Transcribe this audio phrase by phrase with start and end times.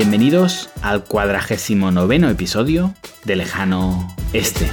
[0.00, 2.94] Bienvenidos al cuadragésimo noveno episodio
[3.24, 4.70] de Lejano Este.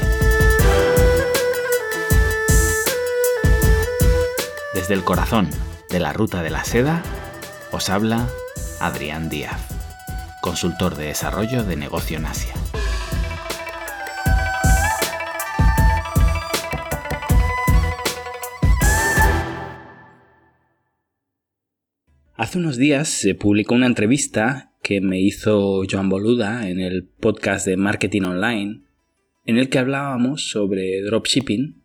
[4.75, 5.49] Desde el corazón
[5.89, 7.01] de la Ruta de la Seda,
[7.71, 8.29] os habla
[8.79, 9.59] Adrián Díaz,
[10.43, 12.53] consultor de desarrollo de negocio en Asia.
[22.35, 27.65] Hace unos días se publicó una entrevista que me hizo Joan Boluda en el podcast
[27.65, 28.83] de Marketing Online,
[29.43, 31.81] en el que hablábamos sobre dropshipping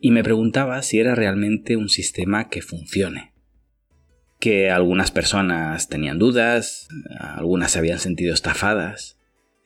[0.00, 3.34] y me preguntaba si era realmente un sistema que funcione.
[4.40, 6.88] Que algunas personas tenían dudas,
[7.20, 9.16] algunas se habían sentido estafadas,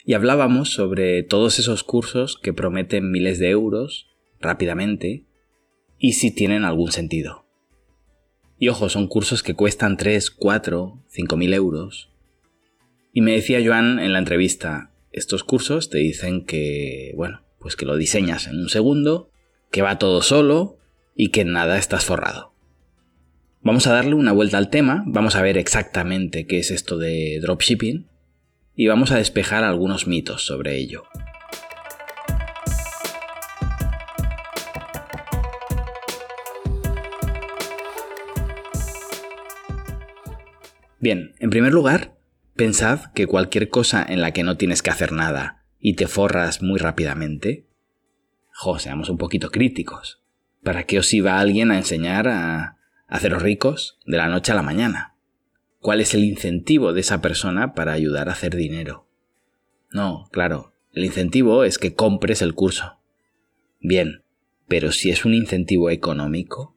[0.05, 4.11] y hablábamos sobre todos esos cursos que prometen miles de euros
[4.42, 5.25] rápidamente
[5.98, 7.47] y si tienen algún sentido.
[8.59, 12.11] Y ojo, son cursos que cuestan 3, 4, 5 mil euros.
[13.17, 17.87] Y me decía Joan en la entrevista, estos cursos te dicen que, bueno, pues que
[17.87, 19.31] lo diseñas en un segundo,
[19.71, 20.79] que va todo solo
[21.15, 22.53] y que nada estás forrado.
[23.61, 27.39] Vamos a darle una vuelta al tema, vamos a ver exactamente qué es esto de
[27.41, 28.09] dropshipping
[28.75, 31.05] y vamos a despejar algunos mitos sobre ello.
[40.99, 42.15] Bien, en primer lugar,
[42.55, 46.62] pensad que cualquier cosa en la que no tienes que hacer nada y te forras
[46.62, 47.66] muy rápidamente,
[48.52, 50.22] jo, seamos un poquito críticos.
[50.62, 54.62] ¿Para qué os iba alguien a enseñar a haceros ricos de la noche a la
[54.62, 55.16] mañana?
[55.78, 59.06] ¿Cuál es el incentivo de esa persona para ayudar a hacer dinero?
[59.91, 62.98] No, claro, el incentivo es que compres el curso.
[63.80, 64.22] Bien,
[64.66, 66.77] pero si es un incentivo económico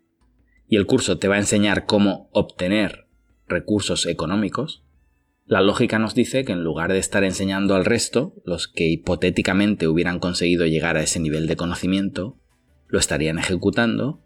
[0.67, 3.07] y el curso te va a enseñar cómo obtener
[3.47, 4.83] recursos económicos,
[5.47, 9.87] la lógica nos dice que en lugar de estar enseñando al resto, los que hipotéticamente
[9.87, 12.37] hubieran conseguido llegar a ese nivel de conocimiento,
[12.87, 14.21] lo estarían ejecutando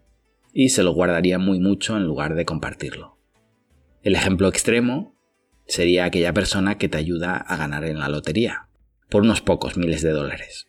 [0.52, 3.18] y se lo guardarían muy mucho en lugar de compartirlo.
[4.02, 5.14] El ejemplo extremo
[5.64, 8.66] sería aquella persona que te ayuda a ganar en la lotería,
[9.08, 10.66] por unos pocos miles de dólares.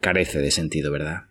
[0.00, 1.26] Carece de sentido, ¿verdad?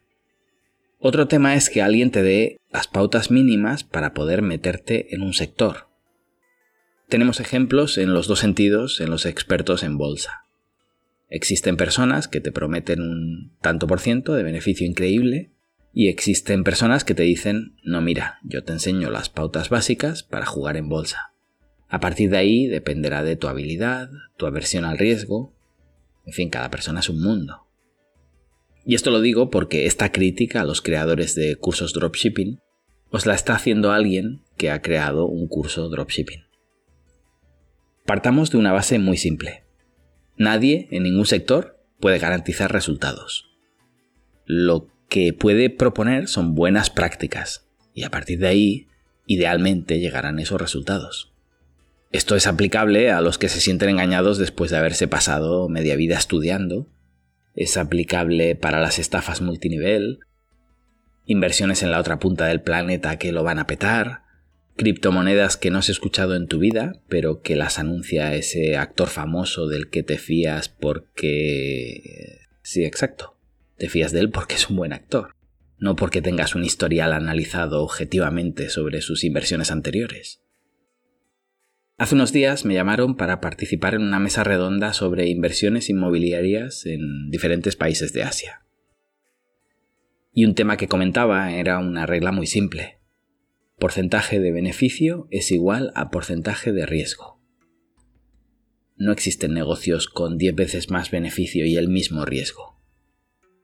[1.00, 5.34] Otro tema es que alguien te dé las pautas mínimas para poder meterte en un
[5.34, 5.91] sector,
[7.12, 10.46] tenemos ejemplos en los dos sentidos en los expertos en bolsa.
[11.28, 15.52] Existen personas que te prometen un tanto por ciento de beneficio increíble
[15.94, 20.46] y existen personas que te dicen, no mira, yo te enseño las pautas básicas para
[20.46, 21.34] jugar en bolsa.
[21.90, 25.54] A partir de ahí dependerá de tu habilidad, tu aversión al riesgo,
[26.26, 27.68] en fin, cada persona es un mundo.
[28.86, 32.62] Y esto lo digo porque esta crítica a los creadores de cursos dropshipping
[33.10, 36.50] os la está haciendo alguien que ha creado un curso dropshipping.
[38.12, 39.64] Partamos de una base muy simple.
[40.36, 43.56] Nadie en ningún sector puede garantizar resultados.
[44.44, 48.88] Lo que puede proponer son buenas prácticas y a partir de ahí,
[49.28, 51.32] idealmente, llegarán esos resultados.
[52.12, 56.18] Esto es aplicable a los que se sienten engañados después de haberse pasado media vida
[56.18, 56.90] estudiando.
[57.56, 60.20] Es aplicable para las estafas multinivel,
[61.26, 64.24] inversiones en la otra punta del planeta que lo van a petar,
[64.76, 69.68] criptomonedas que no has escuchado en tu vida, pero que las anuncia ese actor famoso
[69.68, 72.40] del que te fías porque...
[72.64, 73.38] Sí, exacto.
[73.78, 75.36] Te fías de él porque es un buen actor,
[75.78, 80.42] no porque tengas un historial analizado objetivamente sobre sus inversiones anteriores.
[81.98, 87.30] Hace unos días me llamaron para participar en una mesa redonda sobre inversiones inmobiliarias en
[87.30, 88.66] diferentes países de Asia.
[90.34, 93.01] Y un tema que comentaba era una regla muy simple
[93.82, 97.42] porcentaje de beneficio es igual a porcentaje de riesgo.
[98.96, 102.80] No existen negocios con 10 veces más beneficio y el mismo riesgo.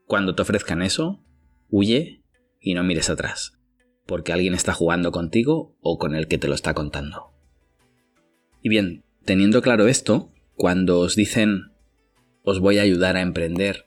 [0.06, 1.24] Cuando te ofrezcan eso,
[1.70, 2.24] huye
[2.60, 3.60] y no mires atrás,
[4.06, 7.30] porque alguien está jugando contigo o con el que te lo está contando.
[8.60, 11.70] Y bien, teniendo claro esto, cuando os dicen
[12.42, 13.86] os voy a ayudar a emprender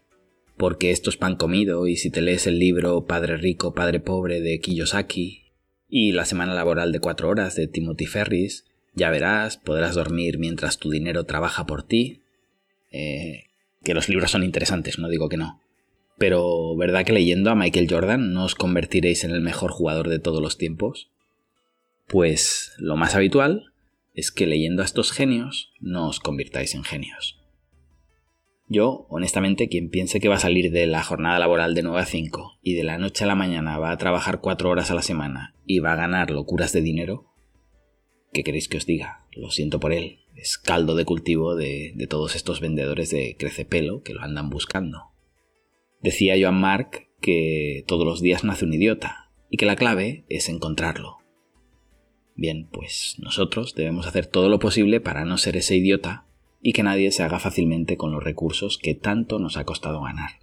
[0.55, 4.39] porque esto es pan comido y si te lees el libro Padre Rico, Padre Pobre
[4.39, 5.40] de Kiyosaki
[5.91, 8.65] y la semana laboral de cuatro horas de Timothy Ferris,
[8.95, 12.21] ya verás, podrás dormir mientras tu dinero trabaja por ti.
[12.91, 13.43] Eh,
[13.83, 15.61] que los libros son interesantes, no digo que no.
[16.17, 20.19] Pero, ¿verdad que leyendo a Michael Jordan no os convertiréis en el mejor jugador de
[20.19, 21.09] todos los tiempos?
[22.07, 23.73] Pues lo más habitual
[24.13, 27.40] es que leyendo a estos genios no os convirtáis en genios.
[28.73, 32.05] Yo, honestamente, quien piense que va a salir de la jornada laboral de 9 a
[32.05, 35.01] 5 y de la noche a la mañana va a trabajar 4 horas a la
[35.01, 37.33] semana y va a ganar locuras de dinero,
[38.31, 39.27] ¿qué queréis que os diga?
[39.33, 44.13] Lo siento por él, es caldo de cultivo de, todos estos vendedores de crecepelo que
[44.13, 45.11] lo andan buscando.
[46.01, 50.47] Decía Joan Mark que todos los días nace un idiota y que la clave es
[50.47, 51.17] encontrarlo.
[52.35, 56.30] Bien, pues nosotros debemos hacer todo lo posible para no ser ese idiota
[56.61, 60.39] y que nadie se haga fácilmente con los recursos que tanto nos ha costado ganar.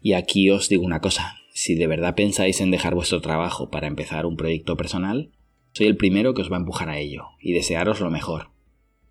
[0.00, 3.88] Y aquí os digo una cosa, si de verdad pensáis en dejar vuestro trabajo para
[3.88, 5.32] empezar un proyecto personal,
[5.72, 8.50] soy el primero que os va a empujar a ello y desearos lo mejor.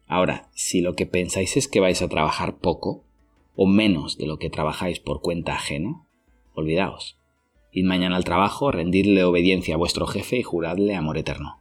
[0.08, 3.04] Ahora, si lo que pensáis es que vais a trabajar poco,
[3.56, 6.06] o menos de lo que trabajáis por cuenta ajena,
[6.54, 7.20] olvidaos.
[7.72, 11.60] Id mañana al trabajo, rendidle obediencia a vuestro jefe y juradle amor eterno.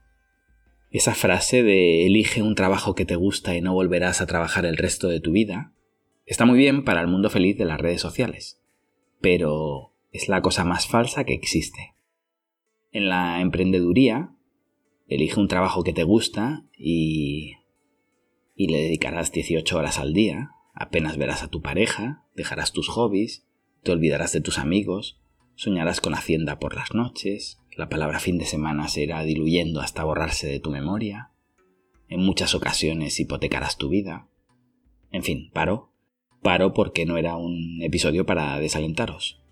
[0.90, 4.76] Esa frase de elige un trabajo que te gusta y no volverás a trabajar el
[4.76, 5.72] resto de tu vida
[6.26, 8.60] está muy bien para el mundo feliz de las redes sociales,
[9.20, 11.94] pero es la cosa más falsa que existe.
[12.90, 14.34] En la emprendeduría,
[15.06, 17.54] elige un trabajo que te gusta y,
[18.54, 23.46] y le dedicarás 18 horas al día, apenas verás a tu pareja, dejarás tus hobbies,
[23.82, 25.20] te olvidarás de tus amigos,
[25.54, 30.02] soñarás con Hacienda por las noches, la palabra fin de semana se irá diluyendo hasta
[30.02, 31.30] borrarse de tu memoria,
[32.08, 34.28] en muchas ocasiones hipotecarás tu vida.
[35.12, 35.92] En fin, paro,
[36.42, 39.42] paro porque no era un episodio para desalentaros.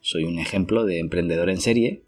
[0.00, 2.04] Soy un ejemplo de emprendedor en serie.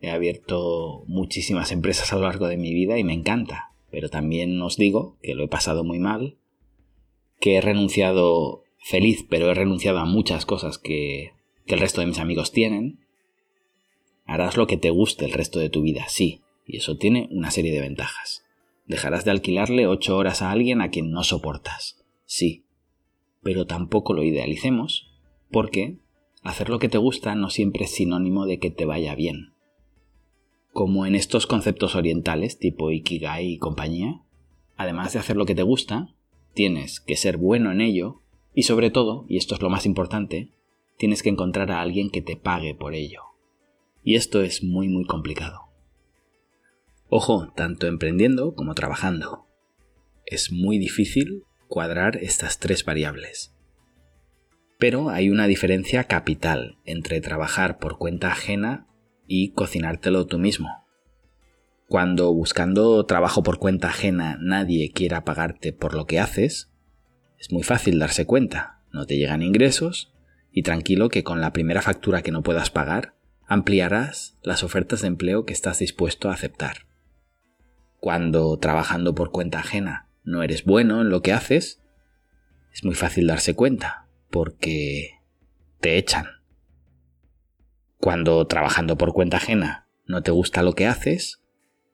[0.00, 4.60] He abierto muchísimas empresas a lo largo de mi vida y me encanta, pero también
[4.60, 6.36] os digo que lo he pasado muy mal,
[7.38, 11.32] que he renunciado feliz, pero he renunciado a muchas cosas que,
[11.64, 13.05] que el resto de mis amigos tienen,
[14.26, 17.50] Harás lo que te guste el resto de tu vida, sí, y eso tiene una
[17.50, 18.44] serie de ventajas.
[18.86, 22.64] Dejarás de alquilarle ocho horas a alguien a quien no soportas, sí,
[23.42, 25.12] pero tampoco lo idealicemos,
[25.50, 25.98] porque
[26.42, 29.54] hacer lo que te gusta no siempre es sinónimo de que te vaya bien.
[30.72, 34.22] Como en estos conceptos orientales tipo Ikigai y compañía,
[34.76, 36.14] además de hacer lo que te gusta,
[36.54, 38.22] tienes que ser bueno en ello
[38.54, 40.50] y sobre todo, y esto es lo más importante,
[40.96, 43.22] tienes que encontrar a alguien que te pague por ello.
[44.06, 45.62] Y esto es muy muy complicado.
[47.08, 49.48] Ojo, tanto emprendiendo como trabajando.
[50.24, 53.52] Es muy difícil cuadrar estas tres variables.
[54.78, 58.86] Pero hay una diferencia capital entre trabajar por cuenta ajena
[59.26, 60.86] y cocinártelo tú mismo.
[61.88, 66.70] Cuando buscando trabajo por cuenta ajena nadie quiera pagarte por lo que haces,
[67.40, 70.12] es muy fácil darse cuenta, no te llegan ingresos
[70.52, 73.16] y tranquilo que con la primera factura que no puedas pagar
[73.46, 76.86] ampliarás las ofertas de empleo que estás dispuesto a aceptar.
[77.98, 81.82] Cuando trabajando por cuenta ajena no eres bueno en lo que haces,
[82.72, 85.20] es muy fácil darse cuenta, porque
[85.80, 86.26] te echan.
[87.98, 91.42] Cuando trabajando por cuenta ajena no te gusta lo que haces,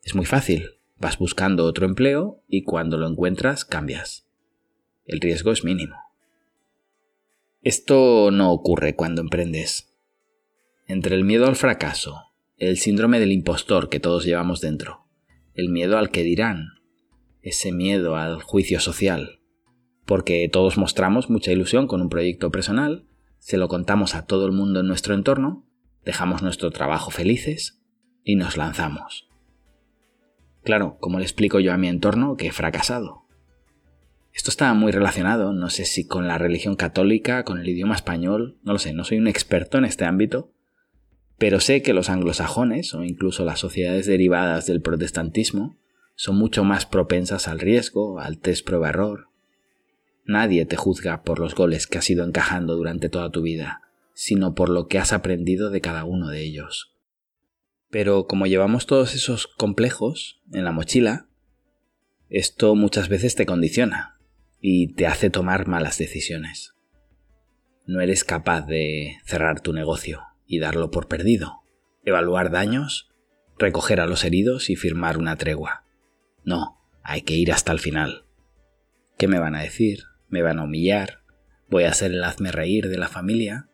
[0.03, 0.81] es muy fácil.
[0.97, 4.27] Vas buscando otro empleo y cuando lo encuentras cambias.
[5.05, 5.97] El riesgo es mínimo.
[7.63, 9.92] Esto no ocurre cuando emprendes.
[10.93, 15.07] Entre el miedo al fracaso, el síndrome del impostor que todos llevamos dentro,
[15.55, 16.67] el miedo al que dirán,
[17.41, 19.41] ese miedo al juicio social,
[20.05, 23.07] porque todos mostramos mucha ilusión con un proyecto personal,
[23.39, 25.67] se lo contamos a todo el mundo en nuestro entorno,
[26.05, 27.81] dejamos nuestro trabajo felices
[28.23, 29.31] y nos lanzamos.
[30.63, 33.25] Claro, como le explico yo a mi entorno que he fracasado.
[34.35, 38.59] Esto está muy relacionado, no sé si con la religión católica, con el idioma español,
[38.63, 40.53] no lo sé, no soy un experto en este ámbito,
[41.39, 45.77] pero sé que los anglosajones, o incluso las sociedades derivadas del protestantismo,
[46.15, 49.29] son mucho más propensas al riesgo, al test prueba-error.
[50.25, 53.83] Nadie te juzga por los goles que has ido encajando durante toda tu vida,
[54.15, 56.95] sino por lo que has aprendido de cada uno de ellos.
[57.91, 61.29] Pero como llevamos todos esos complejos en la mochila,
[62.29, 64.19] esto muchas veces te condiciona
[64.61, 66.75] y te hace tomar malas decisiones.
[67.85, 71.63] No eres capaz de cerrar tu negocio, y darlo por perdido,
[72.05, 73.09] evaluar daños,
[73.59, 75.87] recoger a los heridos y firmar una tregua.
[76.45, 78.27] No, hay que ir hasta el final.
[79.17, 80.03] ¿Qué me van a decir?
[80.29, 81.23] ¿Me van a humillar?
[81.71, 83.71] ¿Voy a ser el hazme reír de la familia?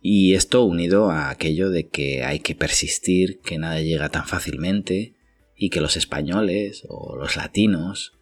[0.00, 5.14] Y esto unido a aquello de que hay que persistir, que nada llega tan fácilmente,
[5.54, 8.18] y que los españoles o los latinos,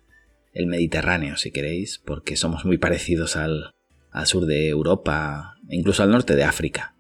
[0.52, 3.72] el Mediterráneo si queréis, porque somos muy parecidos al,
[4.10, 6.93] al sur de Europa, incluso al norte de África,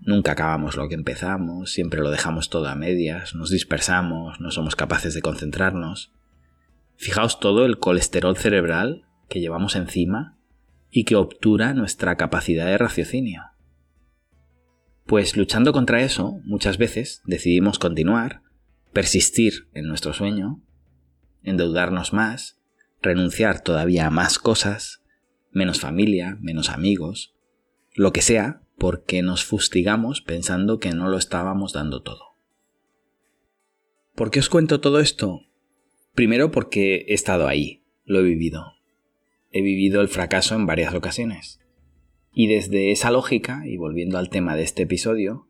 [0.00, 4.76] Nunca acabamos lo que empezamos, siempre lo dejamos todo a medias, nos dispersamos, no somos
[4.76, 6.12] capaces de concentrarnos.
[6.96, 10.38] Fijaos todo el colesterol cerebral que llevamos encima
[10.90, 13.42] y que obtura nuestra capacidad de raciocinio.
[15.06, 18.42] Pues luchando contra eso, muchas veces decidimos continuar,
[18.92, 20.62] persistir en nuestro sueño,
[21.42, 22.58] endeudarnos más,
[23.00, 25.02] renunciar todavía a más cosas,
[25.50, 27.34] menos familia, menos amigos,
[27.94, 32.36] lo que sea, porque nos fustigamos pensando que no lo estábamos dando todo.
[34.14, 35.42] ¿Por qué os cuento todo esto?
[36.14, 38.72] Primero porque he estado ahí, lo he vivido.
[39.50, 41.60] He vivido el fracaso en varias ocasiones.
[42.32, 45.48] Y desde esa lógica, y volviendo al tema de este episodio,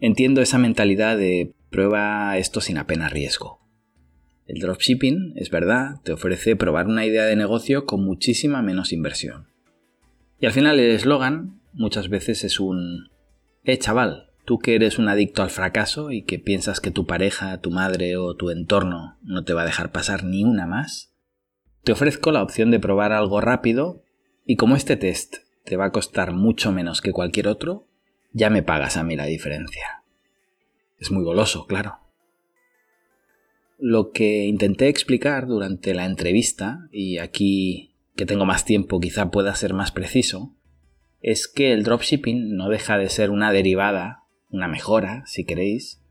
[0.00, 3.60] entiendo esa mentalidad de prueba esto sin apenas riesgo.
[4.46, 9.48] El dropshipping, es verdad, te ofrece probar una idea de negocio con muchísima menos inversión.
[10.40, 13.08] Y al final el eslogan muchas veces es un...
[13.64, 17.60] Eh, chaval, Tú que eres un adicto al fracaso y que piensas que tu pareja,
[17.60, 21.12] tu madre o tu entorno no te va a dejar pasar ni una más,
[21.84, 24.02] te ofrezco la opción de probar algo rápido
[24.46, 27.88] y como este test te va a costar mucho menos que cualquier otro,
[28.32, 30.02] ya me pagas a mí la diferencia.
[30.98, 31.98] Es muy goloso, claro.
[33.78, 39.54] Lo que intenté explicar durante la entrevista, y aquí que tengo más tiempo quizá pueda
[39.54, 40.54] ser más preciso,
[41.20, 46.02] es que el dropshipping no deja de ser una derivada una mejora, si queréis,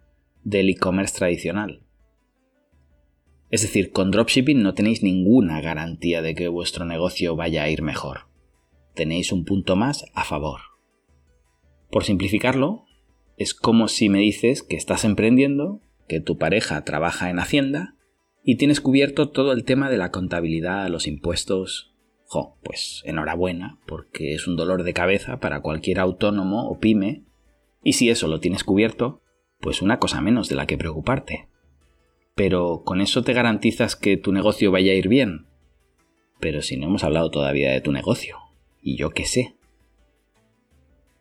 [0.44, 1.84] del e-commerce tradicional.
[3.50, 7.82] Es decir, con dropshipping no tenéis ninguna garantía de que vuestro negocio vaya a ir
[7.82, 8.28] mejor.
[8.94, 10.62] Tenéis un punto más a favor.
[11.90, 12.86] Por simplificarlo,
[13.38, 17.96] es como si me dices que estás emprendiendo, que tu pareja trabaja en Hacienda
[18.44, 21.96] y tienes cubierto todo el tema de la contabilidad, los impuestos.
[22.29, 27.24] Jo, pues enhorabuena, porque es un dolor de cabeza para cualquier autónomo o pyme
[27.84, 29.22] y si eso lo tienes cubierto,
[29.62, 31.48] pues una cosa menos de la que preocuparte.
[32.36, 35.48] Pero con eso te garantizas que tu negocio vaya a ir bien.
[36.41, 38.38] Pero si no hemos hablado todavía de tu negocio,
[38.81, 39.55] y yo qué sé.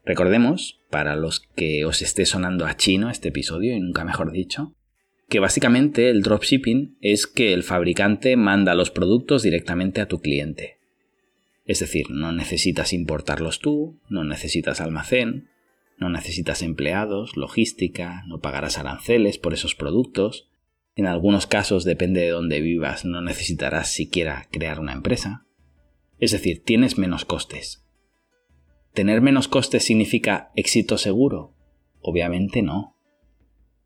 [0.05, 4.75] Recordemos, para los que os esté sonando a chino este episodio, y nunca mejor dicho,
[5.29, 10.79] que básicamente el dropshipping es que el fabricante manda los productos directamente a tu cliente.
[11.67, 15.49] Es decir, no necesitas importarlos tú, no necesitas almacén,
[15.99, 20.49] no necesitas empleados, logística, no pagarás aranceles por esos productos.
[20.95, 25.47] En algunos casos, depende de dónde vivas, no necesitarás siquiera crear una empresa.
[26.19, 27.85] Es decir, tienes menos costes.
[28.95, 31.55] ¿Tener menos costes significa éxito seguro?
[32.01, 32.97] Obviamente no.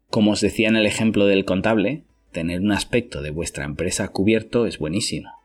[0.09, 4.67] Como os decía en el ejemplo del contable, tener un aspecto de vuestra empresa cubierto
[4.67, 5.40] es buenísimo.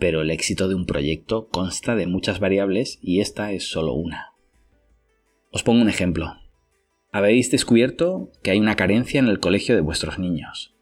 [0.00, 4.32] Pero el éxito de un proyecto consta de muchas variables y esta es solo una.
[5.52, 6.36] Os pongo un ejemplo.
[7.12, 10.74] Habéis descubierto que hay una carencia en el colegio de vuestros niños,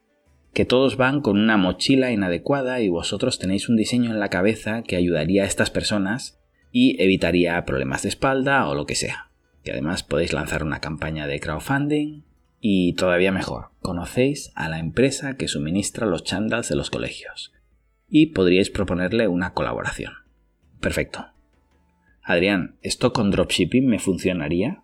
[0.55, 4.83] que todos van con una mochila inadecuada y vosotros tenéis un diseño en la cabeza
[4.83, 6.39] que ayudaría a estas personas
[6.71, 9.31] y evitaría problemas de espalda o lo que sea.
[9.65, 12.23] Que además podéis lanzar una campaña de crowdfunding
[12.61, 17.53] y todavía mejor, conocéis a la empresa que suministra los chandals de los colegios
[18.09, 20.13] y podríais proponerle una colaboración.
[20.81, 21.27] Perfecto.
[22.23, 24.83] Adrián, ¿esto con dropshipping me funcionaría?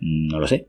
[0.00, 0.68] No lo sé.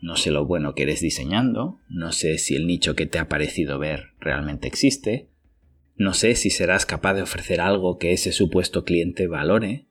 [0.00, 3.28] No sé lo bueno que eres diseñando, no sé si el nicho que te ha
[3.28, 5.28] parecido ver realmente existe,
[5.96, 9.86] no sé si serás capaz de ofrecer algo que ese supuesto cliente valore,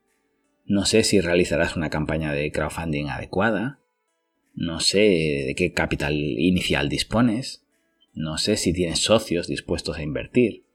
[0.66, 3.80] no sé si realizarás una campaña de crowdfunding adecuada,
[4.54, 5.00] no sé
[5.48, 7.66] de qué capital inicial dispones,
[8.14, 10.66] no sé si tienes socios dispuestos a invertir,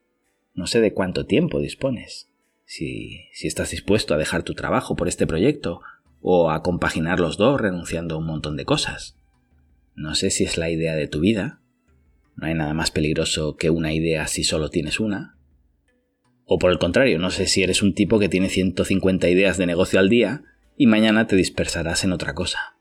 [0.56, 2.28] no sé de cuánto tiempo dispones
[2.66, 5.80] si, estás dispuesto a dejar tu trabajo por este proyecto
[6.20, 9.16] o a compaginar los dos renunciando a un montón de cosas.
[9.94, 11.60] No sé si es la idea de tu vida.
[12.34, 15.38] No hay nada más peligroso que una idea si solo tienes una.
[16.44, 19.66] O por el contrario, no sé si eres un tipo que tiene 150 ideas de
[19.66, 20.42] negocio al día
[20.76, 22.76] y mañana te dispersarás en otra cosa.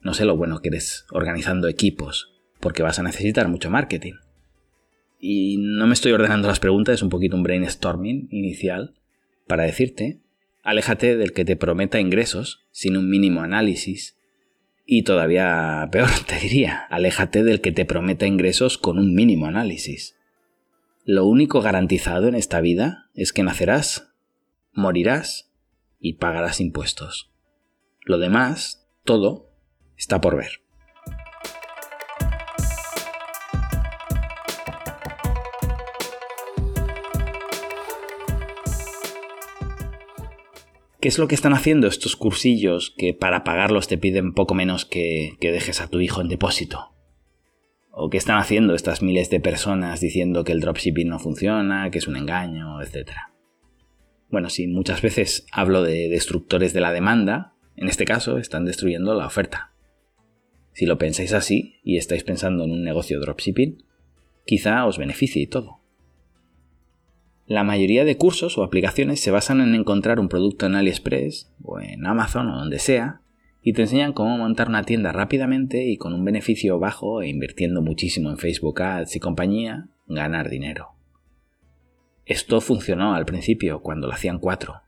[0.00, 4.14] No sé lo bueno que eres organizando equipos, porque vas a necesitar mucho marketing.
[5.24, 8.96] Y no me estoy ordenando las preguntas, es un poquito un brainstorming inicial,
[9.46, 10.18] para decirte,
[10.64, 14.18] aléjate del que te prometa ingresos sin un mínimo análisis.
[14.84, 20.16] Y todavía peor, te diría, aléjate del que te prometa ingresos con un mínimo análisis.
[21.04, 24.12] Lo único garantizado en esta vida es que nacerás,
[24.72, 25.52] morirás
[26.00, 27.30] y pagarás impuestos.
[28.04, 29.52] Lo demás, todo,
[29.96, 30.62] está por ver.
[41.02, 44.84] ¿Qué es lo que están haciendo estos cursillos que para pagarlos te piden poco menos
[44.84, 46.94] que, que dejes a tu hijo en depósito?
[47.90, 51.98] ¿O qué están haciendo estas miles de personas diciendo que el dropshipping no funciona, que
[51.98, 53.32] es un engaño, etcétera?
[54.30, 59.12] Bueno, si muchas veces hablo de destructores de la demanda, en este caso están destruyendo
[59.16, 59.72] la oferta.
[60.72, 63.82] Si lo pensáis así y estáis pensando en un negocio dropshipping,
[64.46, 65.81] quizá os beneficie y todo.
[67.52, 71.80] La mayoría de cursos o aplicaciones se basan en encontrar un producto en AliExpress o
[71.80, 73.20] en Amazon o donde sea
[73.62, 77.82] y te enseñan cómo montar una tienda rápidamente y con un beneficio bajo e invirtiendo
[77.82, 80.92] muchísimo en Facebook Ads y compañía, ganar dinero.
[82.24, 84.80] Esto funcionó al principio cuando lo hacían cuatro,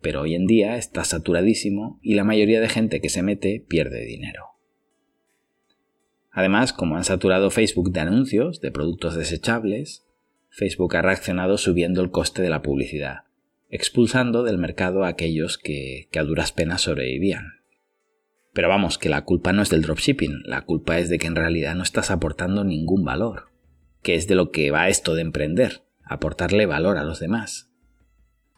[0.00, 4.06] pero hoy en día está saturadísimo y la mayoría de gente que se mete pierde
[4.06, 4.46] dinero.
[6.30, 10.07] Además, como han saturado Facebook de anuncios de productos desechables,
[10.50, 13.24] Facebook ha reaccionado subiendo el coste de la publicidad,
[13.68, 17.60] expulsando del mercado a aquellos que, a duras penas sobrevivían.
[18.52, 21.36] Pero vamos, que la culpa no es del dropshipping, la culpa es de que en
[21.36, 23.50] realidad no estás aportando ningún valor,
[24.02, 27.70] que es de lo que va esto de emprender, aportarle valor a los demás.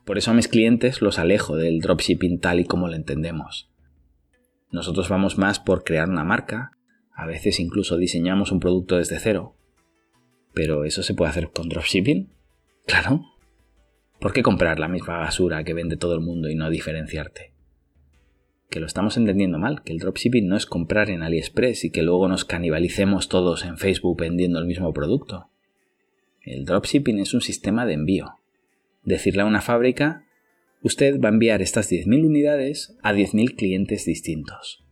[0.05, 3.71] Por eso a mis clientes los alejo del dropshipping tal y como lo entendemos.
[4.71, 6.73] Nosotros vamos más por crear una marca,
[7.13, 9.57] a veces incluso diseñamos un producto desde cero,
[10.55, 12.29] pero ¿eso se puede hacer con dropshipping?
[12.87, 13.25] Claro.
[14.19, 17.53] ¿Por qué comprar la misma basura que vende todo el mundo y no diferenciarte?
[18.69, 22.03] Que lo estamos entendiendo mal, que el dropshipping no es comprar en AliExpress y que
[22.03, 25.49] luego nos canibalicemos todos en Facebook vendiendo el mismo producto.
[26.43, 28.35] El dropshipping es un sistema de envío.
[29.03, 30.25] Decirle a una fábrica,
[30.83, 34.85] usted va a enviar estas 10.000 unidades a 10.000 clientes distintos.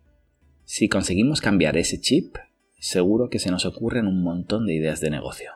[0.65, 2.37] Si conseguimos cambiar ese chip,
[2.79, 5.53] seguro que se nos ocurren un montón de ideas de negocio.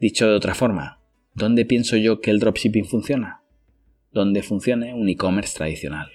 [0.00, 1.00] Dicho de otra forma,
[1.34, 3.42] ¿dónde pienso yo que el dropshipping funciona?
[4.12, 6.10] Donde funcione un e-commerce tradicional.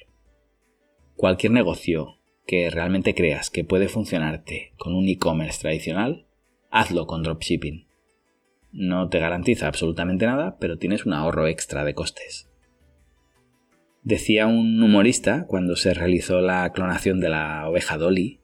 [1.16, 6.26] Cualquier negocio que realmente creas que puede funcionarte con un e-commerce tradicional,
[6.70, 7.88] hazlo con dropshipping.
[8.72, 12.50] No te garantiza absolutamente nada, pero tienes un ahorro extra de costes.
[14.04, 18.41] Decía un humorista cuando se realizó la clonación de la oveja Dolly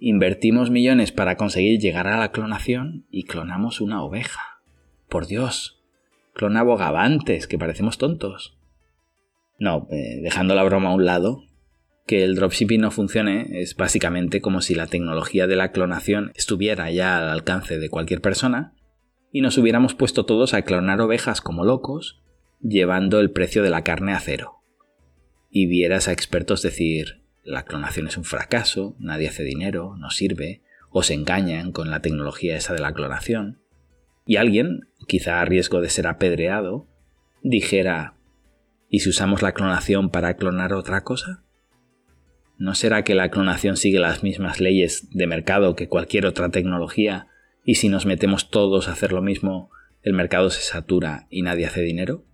[0.00, 4.60] Invertimos millones para conseguir llegar a la clonación y clonamos una oveja.
[5.08, 5.82] Por Dios,
[6.34, 8.56] clona bogavantes, que parecemos tontos.
[9.58, 11.42] No, eh, dejando la broma a un lado,
[12.06, 16.90] que el dropshipping no funcione es básicamente como si la tecnología de la clonación estuviera
[16.92, 18.74] ya al alcance de cualquier persona
[19.32, 22.22] y nos hubiéramos puesto todos a clonar ovejas como locos,
[22.62, 24.62] llevando el precio de la carne a cero.
[25.50, 30.62] Y vieras a expertos decir, la clonación es un fracaso, nadie hace dinero, no sirve,
[30.90, 33.60] o se engañan con la tecnología esa de la clonación.
[34.26, 36.86] Y alguien, quizá a riesgo de ser apedreado,
[37.42, 38.14] dijera,
[38.88, 41.42] ¿y si usamos la clonación para clonar otra cosa?
[42.58, 47.28] ¿No será que la clonación sigue las mismas leyes de mercado que cualquier otra tecnología
[47.64, 49.70] y si nos metemos todos a hacer lo mismo,
[50.02, 52.24] el mercado se satura y nadie hace dinero?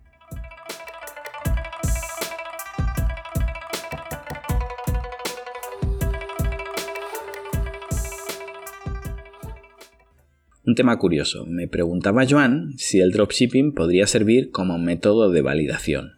[10.65, 11.45] Un tema curioso.
[11.45, 16.13] Me preguntaba Joan si el dropshipping podría servir como método de validación.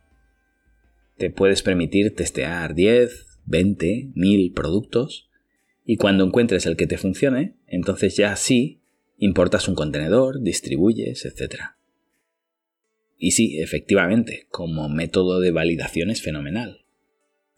[1.18, 5.30] Te puedes permitir testear 10, 20, 1000 productos
[5.84, 8.80] y cuando encuentres el que te funcione, entonces ya sí
[9.18, 11.64] importas un contenedor, distribuyes, etc.
[13.18, 16.86] Y sí, efectivamente, como método de validación es fenomenal.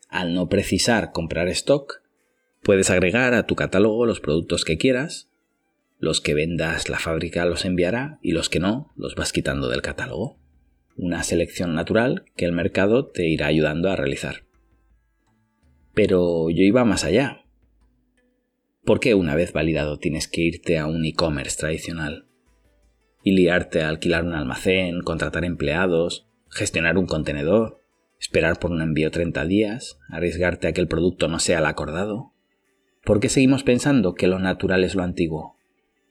[0.07, 2.01] Al no precisar comprar stock,
[2.63, 5.28] puedes agregar a tu catálogo los productos que quieras
[5.99, 9.81] los que vendas la fábrica los enviará y los que no los vas quitando del
[9.81, 10.39] catálogo.
[10.95, 14.43] Una selección natural que el mercado te irá ayudando a realizar.
[15.93, 17.45] Pero yo iba más allá.
[18.85, 22.27] ¿Por qué una vez validado tienes que irte a un e-commerce tradicional?
[23.21, 27.81] Y liarte a alquilar un almacén, contratar empleados, gestionar un contenedor,
[28.19, 32.33] esperar por un envío 30 días, arriesgarte a que el producto no sea el acordado.
[33.03, 35.58] ¿Por qué seguimos pensando que lo natural es lo antiguo?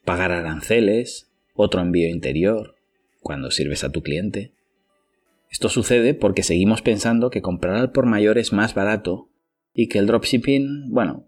[0.09, 2.77] Pagar aranceles, otro envío interior,
[3.21, 4.55] cuando sirves a tu cliente.
[5.51, 9.29] Esto sucede porque seguimos pensando que comprar al por mayor es más barato
[9.75, 11.27] y que el dropshipping, bueno,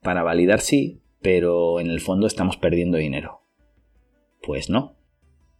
[0.00, 3.42] para validar sí, pero en el fondo estamos perdiendo dinero.
[4.42, 4.96] Pues no.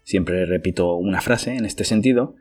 [0.03, 2.37] Siempre repito una frase en este sentido,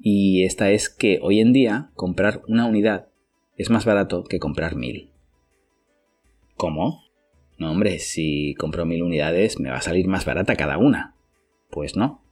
[0.00, 3.06] y esta es que hoy en día comprar una unidad
[3.56, 5.12] es más barato que comprar mil.
[6.56, 7.04] ¿Cómo?
[7.60, 11.14] No, hombre, si compro mil unidades me va a salir más barata cada una.
[11.68, 12.24] Pues no.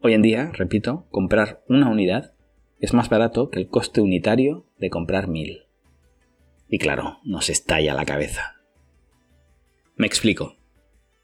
[0.00, 2.34] Hoy en día, repito, comprar una unidad
[2.80, 5.62] es más barato que el coste unitario de comprar mil.
[6.68, 8.56] Y claro, nos estalla la cabeza.
[9.96, 10.58] Me explico.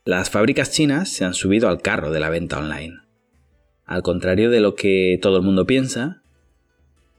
[0.07, 2.97] Las fábricas chinas se han subido al carro de la venta online.
[3.85, 6.23] Al contrario de lo que todo el mundo piensa,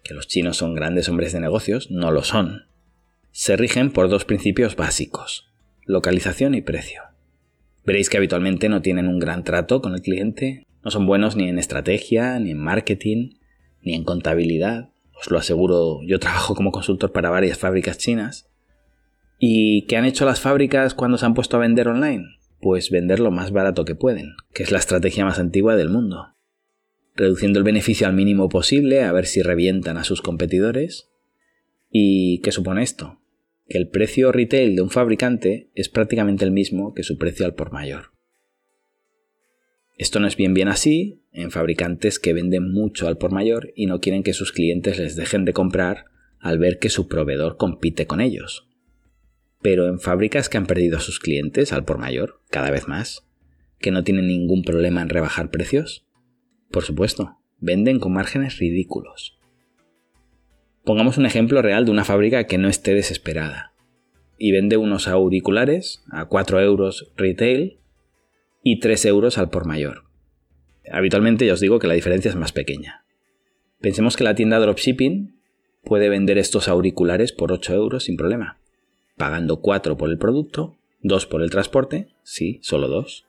[0.04, 2.64] que los chinos son grandes hombres de negocios, no lo son.
[3.30, 5.51] Se rigen por dos principios básicos
[5.86, 7.02] localización y precio.
[7.86, 11.48] Veréis que habitualmente no tienen un gran trato con el cliente, No son buenos ni
[11.48, 13.36] en estrategia, ni en marketing,
[13.84, 14.90] ni en contabilidad.
[15.14, 18.50] Os lo aseguro, yo trabajo como consultor para varias fábricas chinas.
[19.38, 22.26] ¿Y qué han hecho las fábricas cuando se han puesto a vender online?
[22.60, 26.36] Pues vender lo más barato que pueden, que es la estrategia más antigua del mundo.
[27.16, 31.12] Reduciendo el beneficio al mínimo posible a ver si revientan a sus competidores.
[31.92, 33.21] ¿Y qué supone esto?
[33.68, 37.56] Que el precio retail de un fabricante es prácticamente el mismo que su precio al
[37.56, 38.12] por mayor.
[39.98, 43.86] Esto no es bien bien así en fabricantes que venden mucho al por mayor y
[43.86, 46.06] no quieren que sus clientes les dejen de comprar
[46.40, 48.68] al ver que su proveedor compite con ellos.
[49.62, 53.28] Pero en fábricas que han perdido a sus clientes al por mayor, cada vez más,
[53.78, 56.08] que no tienen ningún problema en rebajar precios,
[56.72, 59.38] por supuesto, venden con márgenes ridículos.
[60.84, 63.72] Pongamos un ejemplo real de una fábrica que no esté desesperada
[64.40, 67.78] y vende unos auriculares a 4 euros retail
[68.64, 70.06] y 3 euros al por mayor.
[70.92, 73.06] Habitualmente ya os digo que la diferencia es más pequeña.
[73.80, 75.36] Pensemos que la tienda dropshipping
[75.84, 78.58] puede vender estos auriculares por 8 euros sin problema,
[79.18, 83.26] pagando 4 por el producto, 2 por el transporte, sí, solo 2,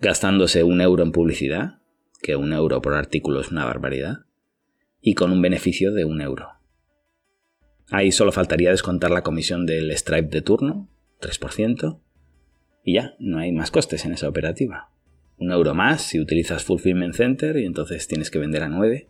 [0.00, 1.78] gastándose un euro en publicidad,
[2.20, 4.26] que un euro por artículo es una barbaridad,
[5.00, 6.53] y con un beneficio de un euro.
[7.94, 10.88] Ahí solo faltaría descontar la comisión del Stripe de turno,
[11.20, 12.00] 3%,
[12.82, 14.90] y ya, no hay más costes en esa operativa.
[15.38, 19.08] Un euro más si utilizas Fulfillment Center y entonces tienes que vender a 9.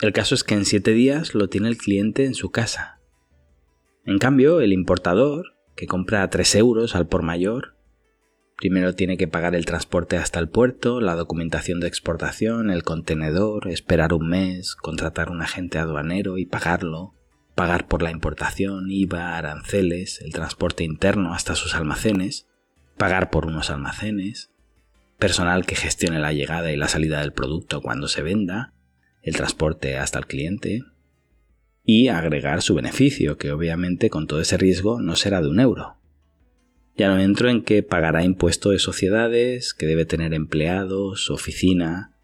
[0.00, 3.00] El caso es que en 7 días lo tiene el cliente en su casa.
[4.06, 7.74] En cambio, el importador, que compra a 3 euros al por mayor,
[8.58, 13.66] primero tiene que pagar el transporte hasta el puerto, la documentación de exportación, el contenedor,
[13.66, 17.16] esperar un mes, contratar un agente aduanero y pagarlo,
[17.54, 22.46] pagar por la importación, IVA, aranceles, el transporte interno hasta sus almacenes,
[22.96, 24.50] pagar por unos almacenes,
[25.18, 28.74] personal que gestione la llegada y la salida del producto cuando se venda,
[29.22, 30.82] el transporte hasta el cliente,
[31.84, 35.96] y agregar su beneficio, que obviamente con todo ese riesgo no será de un euro.
[36.96, 42.14] Ya no entro en que pagará impuesto de sociedades, que debe tener empleados, oficina,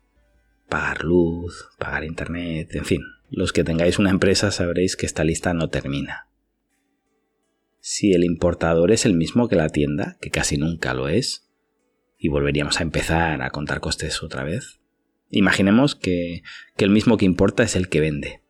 [0.69, 5.55] pagar luz, pagar internet, en fin, los que tengáis una empresa sabréis que esta lista
[5.55, 6.29] no termina
[7.91, 11.49] si el importador es el mismo que la tienda, que casi nunca lo es,
[12.19, 14.81] y volveríamos a empezar a contar costes otra vez.
[15.31, 16.43] Imaginemos que,
[16.77, 18.43] el mismo que importa es el que vende.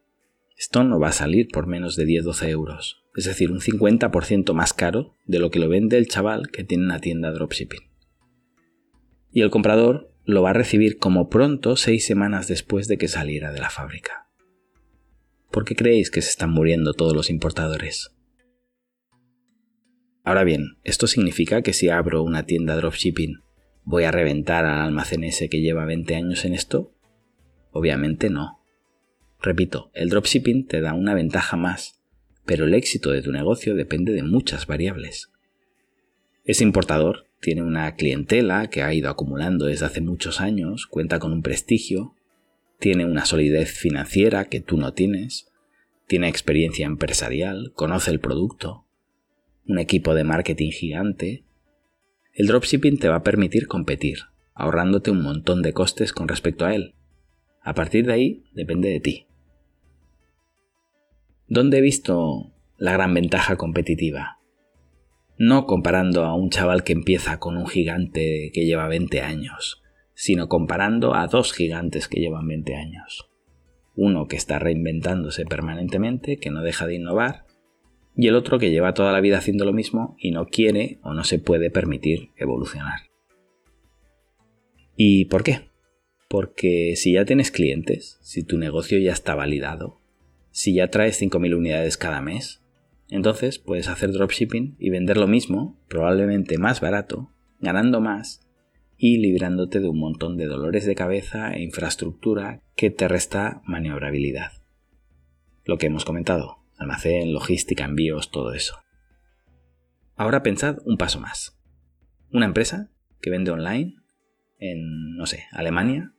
[0.57, 4.73] Esto no va a salir por menos de 10-12 euros, es decir, un 50% más
[4.73, 7.93] caro de lo que lo vende el chaval que tiene una tienda dropshipping.
[9.31, 13.53] Y el comprador lo va a recibir como pronto seis semanas después de que saliera
[13.53, 14.28] de la fábrica.
[15.51, 18.11] ¿Por qué creéis que se están muriendo todos los importadores?
[20.23, 23.41] Ahora bien, ¿esto significa que si abro una tienda dropshipping
[23.83, 26.93] voy a reventar al almacén ese que lleva 20 años en esto?
[27.71, 28.61] Obviamente no.
[29.41, 32.03] Repito, el dropshipping te da una ventaja más,
[32.45, 35.31] pero el éxito de tu negocio depende de muchas variables.
[36.45, 41.33] Ese importador tiene una clientela que ha ido acumulando desde hace muchos años, cuenta con
[41.33, 42.15] un prestigio,
[42.79, 45.51] tiene una solidez financiera que tú no tienes,
[46.07, 48.87] tiene experiencia empresarial, conoce el producto,
[49.67, 51.45] un equipo de marketing gigante,
[52.35, 54.21] el dropshipping te va a permitir competir,
[54.55, 56.95] ahorrándote un montón de costes con respecto a él.
[57.63, 59.27] A partir de ahí depende de ti.
[61.49, 64.39] ¿Dónde he visto la gran ventaja competitiva?
[65.37, 69.83] No comparando a un chaval que empieza con un gigante que lleva 20 años,
[70.19, 73.31] sino comparando a dos gigantes que llevan 20 años.
[73.95, 77.45] Uno que está reinventándose permanentemente, que no deja de innovar,
[78.17, 81.15] y el otro que lleva toda la vida haciendo lo mismo y no quiere o
[81.15, 83.03] no se puede permitir evolucionar.
[84.97, 85.69] ¿Y por qué?
[86.29, 90.01] Porque si ya tienes clientes, si tu negocio ya está validado,
[90.51, 92.61] si ya traes 5.000 unidades cada mes,
[93.09, 98.48] entonces puedes hacer dropshipping y vender lo mismo, probablemente más barato, ganando más
[99.01, 104.51] y librándote de un montón de dolores de cabeza e infraestructura que te resta maniobrabilidad.
[105.65, 108.75] Lo que hemos comentado, almacén, logística, envíos, todo eso.
[110.17, 111.57] Ahora pensad un paso más.
[112.33, 113.95] Una empresa que vende online
[114.59, 116.13] en, no sé, Alemania,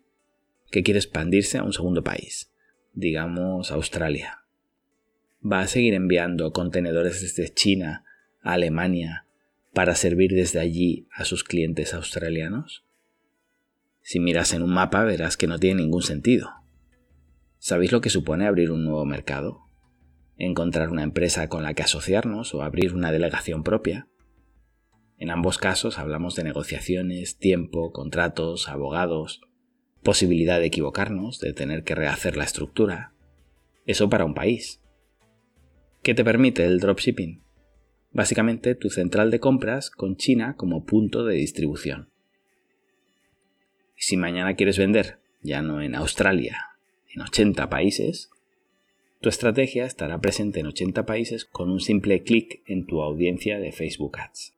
[0.72, 2.54] que quiere expandirse a un segundo país,
[2.94, 4.46] digamos Australia.
[5.44, 8.06] ¿Va a seguir enviando contenedores desde China
[8.42, 9.26] a Alemania
[9.74, 12.86] para servir desde allí a sus clientes australianos?
[14.02, 16.50] Si miras en un mapa verás que no tiene ningún sentido.
[17.58, 19.70] ¿Sabéis lo que supone abrir un nuevo mercado?
[20.40, 24.08] encontrar una empresa con la que asociarnos o abrir una delegación propia.
[25.18, 29.42] En ambos casos hablamos de negociaciones, tiempo, contratos, abogados,
[30.02, 33.14] posibilidad de equivocarnos, de tener que rehacer la estructura.
[33.86, 34.82] Eso para un país.
[36.02, 37.44] ¿Qué te permite el dropshipping?
[38.12, 42.10] Básicamente tu central de compras con China como punto de distribución.
[43.98, 46.58] Y si mañana quieres vender, ya no en Australia,
[47.14, 48.30] en 80 países,
[49.22, 53.72] tu estrategia estará presente en 80 países con un simple clic en tu audiencia de
[53.72, 54.54] Facebook Ads.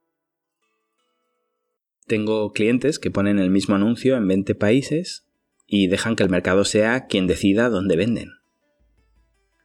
[2.06, 5.26] Tengo clientes que ponen el mismo anuncio en 20 países
[5.66, 8.34] y dejan que el mercado sea quien decida dónde venden.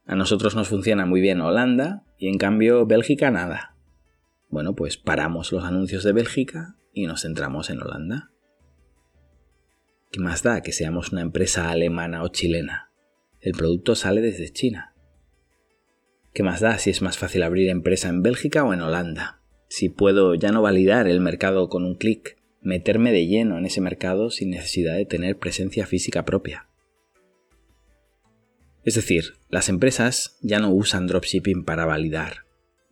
[0.06, 3.75] A nosotros nos funciona muy bien Holanda y en cambio Bélgica nada.
[4.48, 8.30] Bueno, pues paramos los anuncios de Bélgica y nos centramos en Holanda.
[10.12, 12.92] ¿Qué más da que seamos una empresa alemana o chilena?
[13.40, 14.94] El producto sale desde China.
[16.32, 19.42] ¿Qué más da si es más fácil abrir empresa en Bélgica o en Holanda?
[19.68, 23.80] Si puedo ya no validar el mercado con un clic, meterme de lleno en ese
[23.80, 26.68] mercado sin necesidad de tener presencia física propia.
[28.84, 32.45] Es decir, las empresas ya no usan dropshipping para validar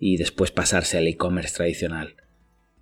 [0.07, 2.17] y después pasarse al e-commerce tradicional.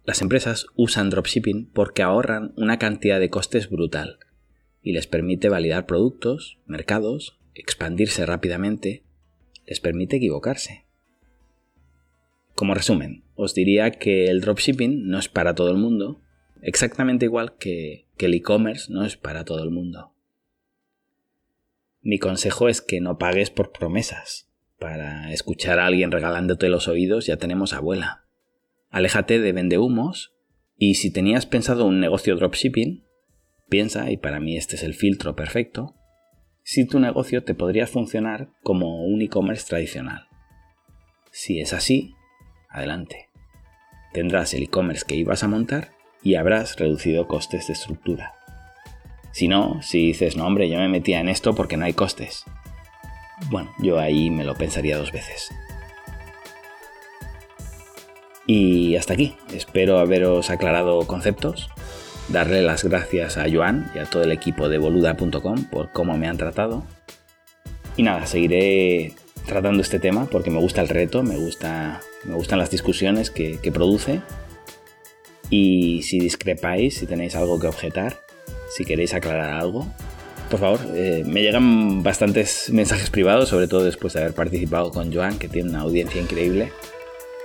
[0.03, 4.19] Las empresas usan dropshipping porque ahorran una cantidad de costes brutal
[4.83, 9.05] y les permite validar productos, mercados, expandirse rápidamente,
[9.69, 10.85] les permite equivocarse.
[12.57, 16.21] Como resumen, os diría que el dropshipping no es para todo el mundo,
[16.61, 20.13] exactamente igual que, el e-commerce no es para todo el mundo.
[22.01, 24.52] Mi consejo es que no pagues por promesas.
[24.83, 28.25] Para escuchar a alguien regalándote los oídos ya tenemos abuela.
[28.91, 30.35] Aléjate de vendehumos
[30.77, 33.05] y si tenías pensado un negocio dropshipping,
[33.69, 35.95] piensa, y para mí este es el filtro perfecto,
[36.65, 40.27] si tu negocio te podría funcionar como un e-commerce tradicional.
[41.31, 42.17] Si es así,
[42.69, 43.29] adelante.
[44.13, 45.93] Tendrás el e-commerce que ibas a montar
[46.25, 48.35] y habrás reducido costes de estructura.
[49.31, 52.45] Si no, si dices, no hombre, yo me metía en esto porque no hay costes.
[53.51, 55.51] Bueno, yo ahí me lo pensaría dos veces.
[58.47, 59.37] Y hasta aquí.
[59.55, 61.71] Espero haberos aclarado conceptos
[62.29, 66.29] darle las gracias a Joan y a todo el equipo de boluda.com por cómo me
[66.29, 66.85] han tratado.
[67.97, 69.15] Y nada, seguiré
[69.47, 73.59] tratando este tema porque me gusta el reto, me, gusta, me gustan las discusiones que,
[73.73, 74.21] produce.
[75.51, 78.21] Y si discrepáis, si tenéis algo que objetar,
[78.75, 79.87] si queréis aclarar algo,
[80.53, 85.11] por favor, eh, me llegan bastantes mensajes privados, sobre todo después de haber participado con
[85.11, 86.71] Joan, que tiene una audiencia increíble.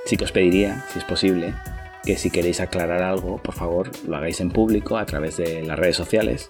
[0.05, 1.53] Sí que os pediría, si es posible,
[2.03, 5.79] que si queréis aclarar algo, por favor, lo hagáis en público a través de las
[5.79, 6.49] redes sociales.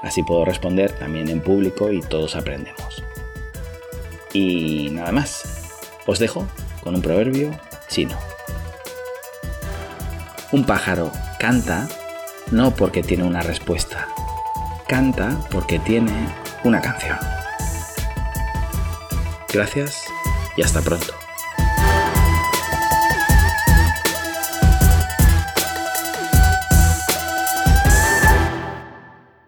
[0.00, 3.04] Así puedo responder también en público y todos aprendemos.
[4.32, 5.68] Y nada más.
[6.06, 6.46] Os dejo
[6.82, 7.50] con un proverbio
[7.90, 8.16] chino.
[10.50, 11.86] Un pájaro canta
[12.52, 14.08] no porque tiene una respuesta,
[14.86, 16.12] canta porque tiene
[16.64, 17.18] una canción.
[19.52, 20.04] Gracias
[20.56, 21.23] y hasta pronto.